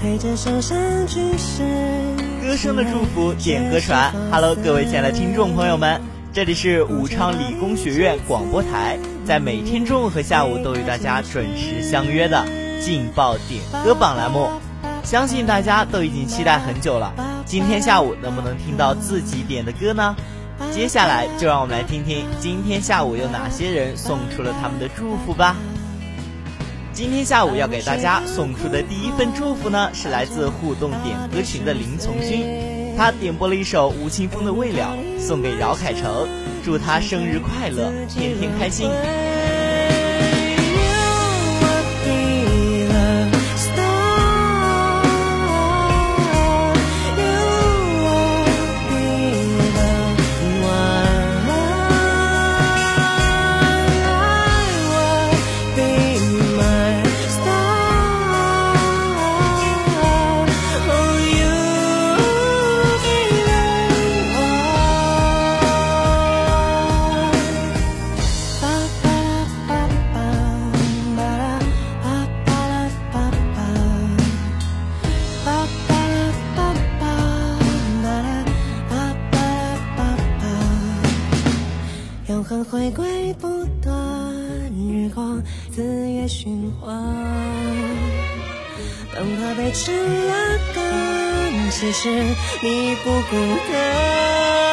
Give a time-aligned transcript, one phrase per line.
[0.00, 0.08] 歌
[2.56, 4.10] 声的祝福，点歌传。
[4.30, 6.00] Hello，各位亲爱的听众朋友们，
[6.32, 12.46] 这里是武昌理工学院广播台，在每天中午和下午都与大家准时相约的
[12.80, 14.48] 劲爆点歌榜栏目。
[15.04, 17.12] 相信大家都已经期待很久了，
[17.44, 20.16] 今天下午能不能听到自己点的歌呢？
[20.72, 25.56] 接下来就让我们来听听今天下午有哪些人送出了他们的祝福吧。
[27.00, 36.28] 今天下午要给大家送出的第一份祝福呢，是来自互动点歌群的林从军，他点播了一首吴青峰的《未了》，送给饶凯成，
[36.62, 38.90] 祝他生日快乐，天天开心。
[92.02, 92.08] 是，
[92.62, 93.36] 你不孤
[93.70, 94.69] 单。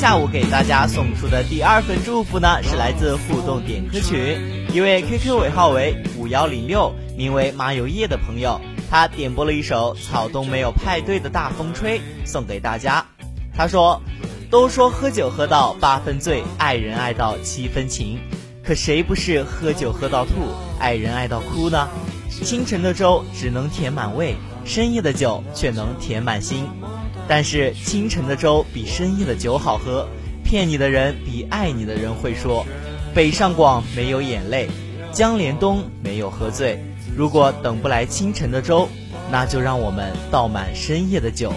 [0.00, 8.58] 下午给大家送出的第二份祝福呢，是来自互动点歌群一位 QQ 尾号为五幺零六，名为马有叶的朋友，
[8.88, 13.04] 他点播了一首《草东没有派对的大风吹》，送给大家。
[13.54, 14.00] 他说
[14.50, 18.20] ：“都说喝酒喝到八分醉，爱人爱到七分情，
[18.64, 20.32] 可谁不是喝酒喝到吐，
[20.78, 21.90] 爱人爱到哭呢？
[22.30, 26.66] 清晨的粥只能填满胃，深夜的酒却能填满心。”
[27.28, 30.08] 但是清晨的粥比深夜的酒好喝，
[30.42, 32.66] 骗你的人比爱你的人会说，
[33.14, 34.68] 北上广没有眼泪，
[35.12, 36.82] 江连东没有喝醉。
[37.16, 38.88] 如果等不来清晨的粥，
[39.30, 41.52] 那就让我们倒满深夜的酒。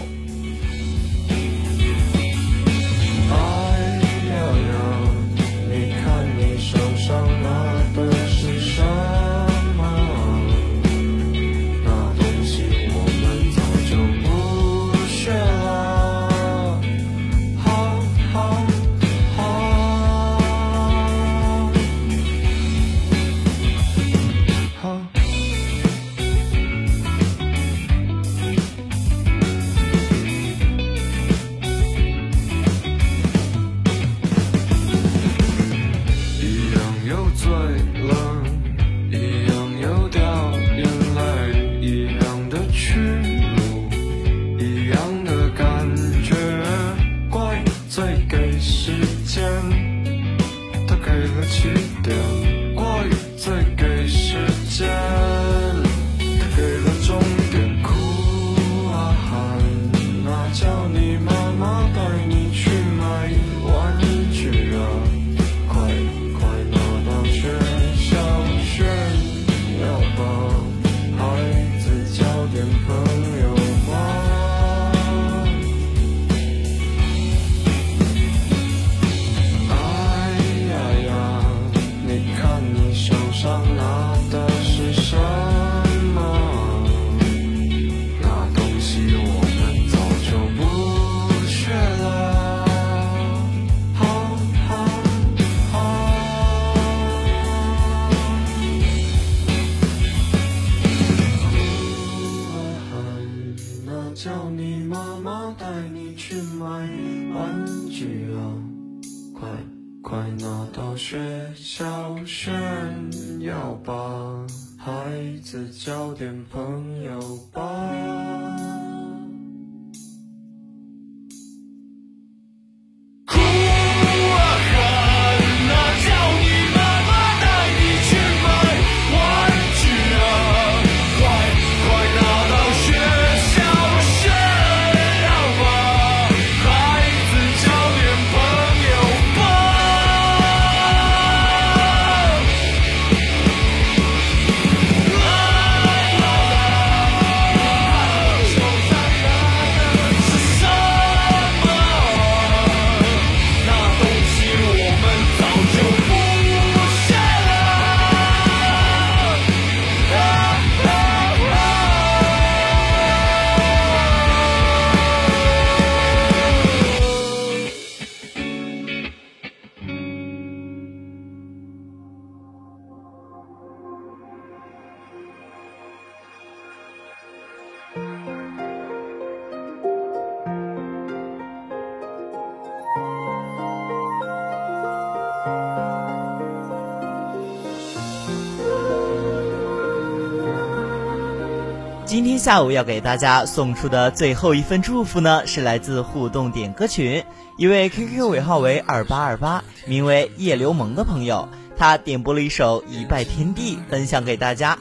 [192.44, 197.24] 下午要给大家送出的最后一份祝福呢，是来自互动点歌群
[197.56, 201.48] 一位 QQ 尾号为二八二八，名为叶流萌的朋友，
[201.78, 204.78] 他点播了一首《一拜天地》，分享给大家。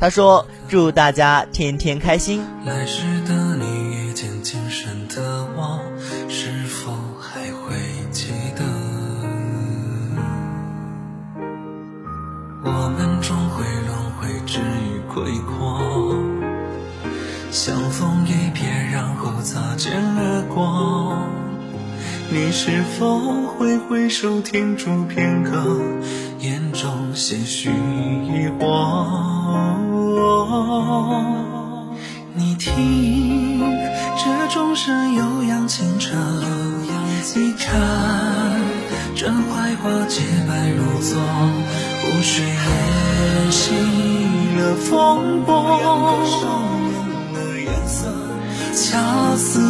[0.00, 3.73] 他说：“祝大家天天开心。”来时的你
[22.46, 23.18] 你是否
[23.56, 25.80] 会回首，停住片刻，
[26.40, 29.06] 眼中些许疑惑？
[32.34, 33.62] 你听，
[34.22, 36.14] 这钟声悠扬清澈。
[37.34, 37.80] 你看，
[39.16, 41.18] 这槐花洁白如昨，
[42.02, 43.72] 湖水也熄
[44.58, 45.54] 了风波。
[48.76, 49.60] 恰似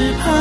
[0.00, 0.39] 只怕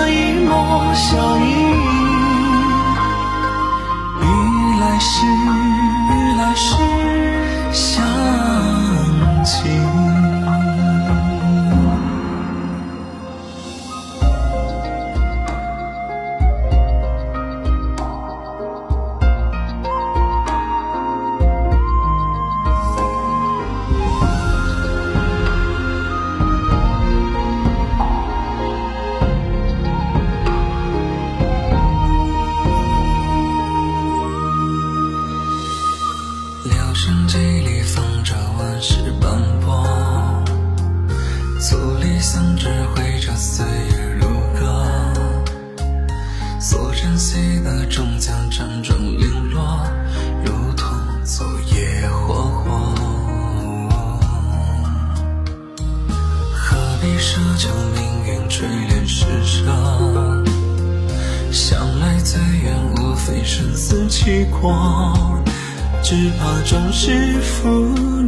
[63.89, 65.41] 非生死契阔。
[66.03, 67.69] 只怕终是负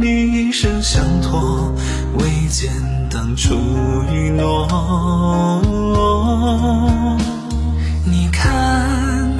[0.00, 1.72] 你一生相托，
[2.18, 2.70] 未见
[3.08, 3.54] 当初
[4.12, 5.62] 一诺。
[8.04, 9.36] 你看，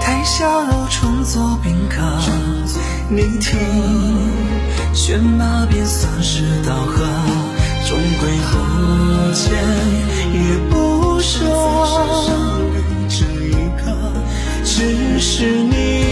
[0.00, 2.02] 台下楼重作宾客，
[3.08, 3.58] 你听，
[4.92, 7.04] 喧马便算是道贺，
[7.88, 9.52] 终归不见
[10.34, 12.49] 也不说。
[15.20, 16.09] 是你。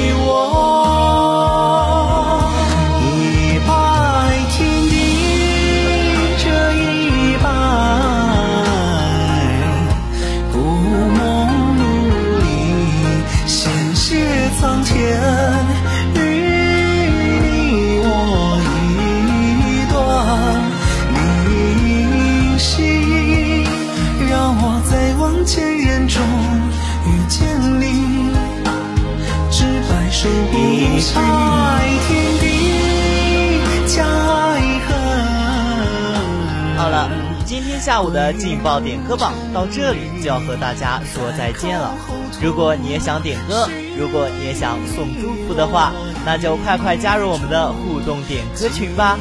[37.88, 41.94] 下午的劲爆点歌榜到这里就要和大家说再见了。
[42.38, 43.66] 如果你也想点歌，
[43.98, 45.90] 如果你也想送祝福的话，
[46.22, 49.16] 那就快快加入我们的互动点歌群吧。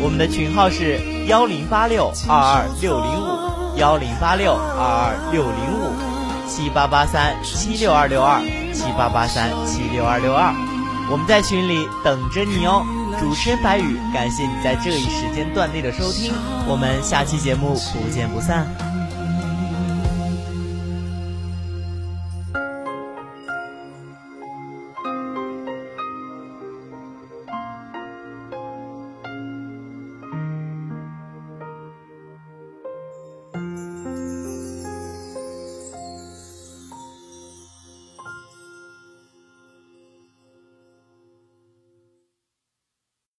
[0.00, 5.94] 我们的群号是幺零八六二二六零五幺零八六二二六零五
[6.48, 8.40] 七八八三七六二六二
[8.74, 10.52] 七八八三七六二六二，
[11.08, 12.84] 我们在群里等着你哦。
[13.20, 16.32] 主持人白宇，感谢你在这一时间段内的收听，
[16.66, 18.66] 我们下期节目不见不散。